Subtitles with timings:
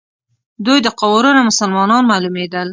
[0.65, 2.67] دوی د قوارو نه مسلمانان معلومېدل.